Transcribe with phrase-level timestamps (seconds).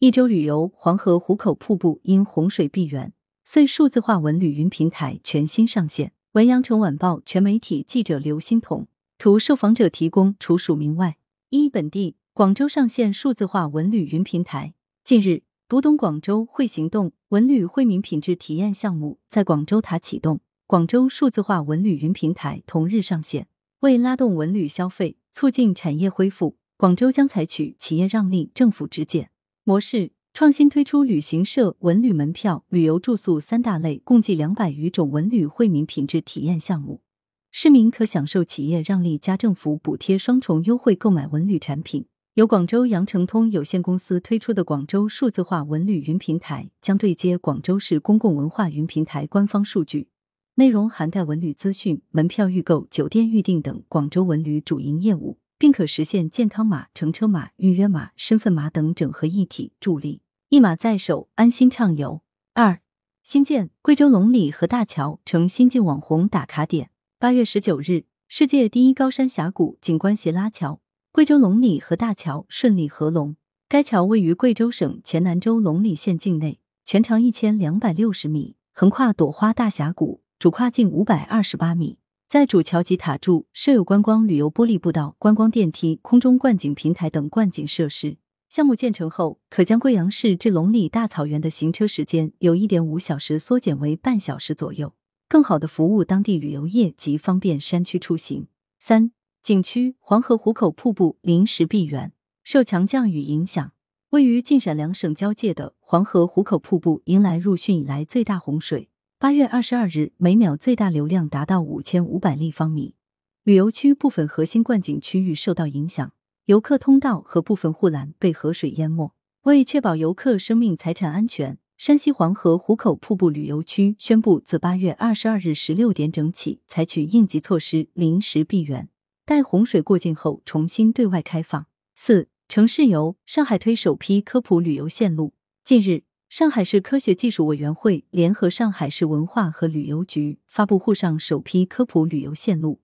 [0.00, 3.12] 一周旅游，黄河壶口瀑布因洪水闭园，
[3.44, 6.12] 遂数字化文旅云平台全新上线。
[6.34, 8.86] 文阳城晚报全媒体记者刘欣彤，
[9.18, 11.16] 图受访者提供，除署名外。
[11.50, 14.72] 一本地，广州上线数字化文旅云平台。
[15.02, 20.38] 近日，读懂广州会行动文旅惠民品质体验项目在广州塔启动，
[20.68, 23.48] 广州数字化文旅云平台同日上线。
[23.80, 29.30] 为拉动文旅消费，促进产业恢复，广州将采取企业让利、政府直减。
[29.68, 37.02] 模式创新推出旅行社、文旅门票、旅游住宿三大类，共计两百余种文旅惠民品质体验项目。
[37.50, 42.06] 市民可享受企业让利加政府补贴双重优惠购买文旅产品。
[42.32, 50.08] 由广州羊城通有限公司推出的广州数字化文旅云平台，将对接广州市公共文化云平台官方数据，
[50.54, 55.37] 内容涵盖文旅资讯、门票预购、酒店预订等广州文旅主营业务。
[55.58, 62.22] 并可实现健康码、乘车码、预约码、身份码等整合一体，助力一码在手，安心畅游。
[62.54, 62.80] 二、
[63.24, 66.90] 新建贵州龙里河大桥成新晋网红打卡点。
[67.18, 70.80] 八月十九日，世界第一高山峡谷景观斜拉桥——
[71.12, 73.36] 贵州龙里河大桥顺利合龙。
[73.68, 81.98] 该桥位于贵州省黔南州龙里县境内，全长一千两百六十米，横跨朵花大峡谷，主跨径五百二十八米。
[82.28, 88.18] 在主桥及塔柱设有观光旅游玻璃步道、观光电梯、空中观景平台等观景设施。
[88.50, 94.92] 项目建成后，可将贵阳市至龙里大草原的行车时间由一点五小时缩减为半小时左右，
[95.26, 98.48] 更好的服务当地旅游业及方便山区出行。
[98.78, 99.12] 三
[99.42, 102.12] 景区黄河壶口瀑布临时闭园，
[102.44, 103.72] 受强降雨影响，
[104.10, 108.90] 位于晋陕两省交界的黄河壶口瀑布迎来入汛以来最大洪水。
[109.20, 112.94] 八月二十二日，每秒最大流量达到五千五百立方米。
[113.42, 116.12] 旅游区部分核心观景区域受到影响，
[116.44, 119.12] 游客通道和部分护栏被河水淹没。
[119.42, 128.88] 为确保游客生命财产安全，山西黄河壶口瀑布旅游区宣布，自八月二十二日十六点整起，采取应急措施，临时闭园，
[129.26, 131.66] 待洪水过境后重新对外开放。
[131.96, 135.34] 四城市游，上海推首批科普旅游线路。
[135.64, 136.04] 近日。
[136.28, 142.80] 上海市科学技术委员会联合上海市文化和旅游局发布沪上首批科普旅游线路，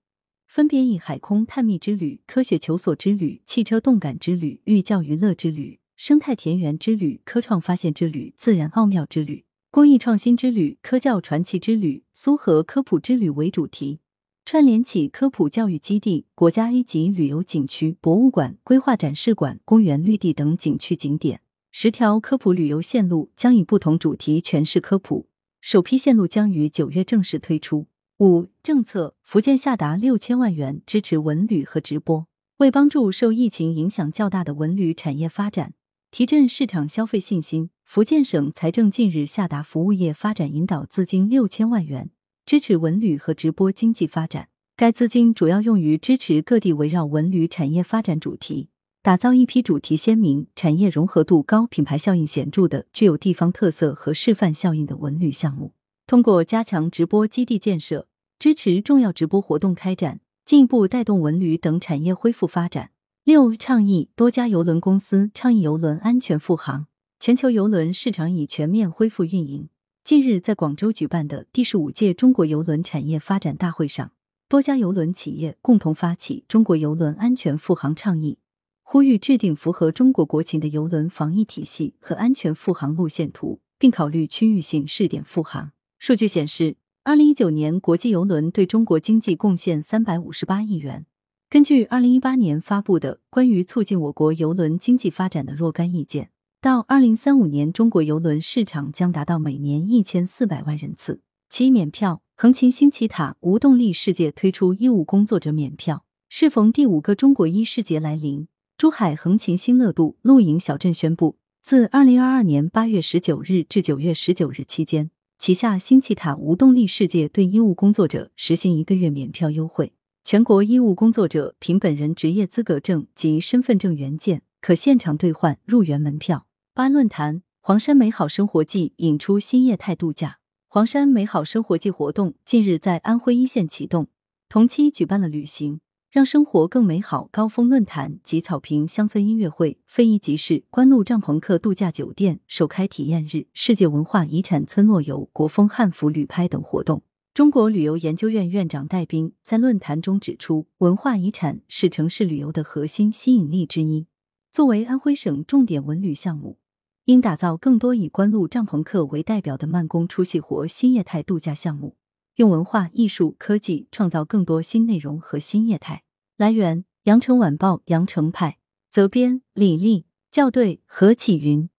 [0.47, 13.99] 分别以海空探秘之旅、科学求索之旅、汽车动感之旅、寓教于乐之旅、生态田园之旅、科创发现之旅、自然奥妙之旅、公益创新之旅、科教传奇之旅、苏河科普之旅为主题，
[14.43, 21.41] 串联起科普教育基地、国家 A 级旅游景区、博物馆、规划展示馆、公园绿地等景区景点。
[21.77, 25.27] 十条科普旅游线路将以不同主题诠释科普，
[25.59, 27.87] 首批线路将于九月正式推出。
[28.19, 32.27] 五政策，福建下达六千万元支持文旅和直播，
[32.59, 35.73] 为帮助受疫情影响较大的文旅产业发展，
[36.11, 42.09] 提振市场消费信心，福建省财政近日下达服务业发展引导资金六千万元，
[42.45, 44.47] 支持文旅和直播经济发展。
[44.77, 48.69] 该资金主要用于支持各地围绕文旅产业发展主题。
[49.05, 55.73] 打造一批主题鲜明、产业融合度高、品牌效应显著的、具有地方特色和示范效应的文旅项目。
[56.07, 58.07] 通过加强直播基地建设，
[58.39, 62.89] 支持重要直播活动开展，进一步带动文旅等产业恢复发展。
[63.23, 66.87] 六、倡议多家邮轮公司倡议邮轮安全复航。
[67.19, 69.69] 全球邮轮市场已全面恢复运营。
[70.03, 74.13] 近日，在广州举办的第十五届中国邮轮产业发展大会上，
[74.49, 78.39] 多家邮轮企业共同发起中国邮轮安全复航倡议。
[78.87, 85.71] 呼吁制定符合中国国情的邮轮防疫体系和安全复航路线图，并考虑区域性试点复航。
[85.97, 91.07] 数据显示，二零一九年国际邮轮对中国经济贡献三百五十八亿元。
[91.49, 96.25] 根据二零一八年发布的《关于促进我国邮轮经济发展的若干意见》，
[96.61, 101.21] 到二零三五年，中国邮轮市场将达到每年一千四百万人次。
[101.49, 106.05] 其免票，横琴新奇塔无动力世界推出医务工作者免票。
[106.29, 108.47] 适逢第五个中国医师节来临。
[108.77, 119.93] 珠海横琴新乐度露营小镇宣布，自二零二二年八月十九日至九月十九日期间，旗下新气塔无动力世界对医务工作者实行一个月免票优惠。
[120.25, 126.45] 全国医务工作者凭本人职业资格证及身份证原件，可现场兑换入园门票。
[126.73, 130.39] 八论坛黄山美好生活季引出新业态度假。
[130.67, 134.07] 黄山美好生活季活动近日在安徽一线启动，
[134.49, 135.79] 同期举办了旅行。
[136.15, 137.27] 让生活更美好。
[137.29, 147.03] 高峰论坛及草坪乡村音乐会非遗集市官路帐篷客度假酒店首开体验日世界文化遗产村落游国风汉服旅拍等活动。
[147.33, 154.07] 中国旅游研究院院长戴斌在论坛中指出文化遗产是城市旅游的核心吸引力之一。
[154.53, 156.59] 作为安徽省重点文旅项目
[157.03, 161.97] 应打造更多以官路帐篷客为代表的慢工出细活新业态度假项目
[162.35, 166.04] 用文化艺术科技创造更多新内容和新业态
[166.37, 168.57] 来源羊城晚报羊城派
[168.91, 171.69] 责编李丽校对何启云。